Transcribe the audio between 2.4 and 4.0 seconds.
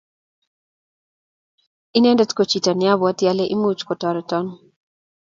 chito ne abwati ale imuch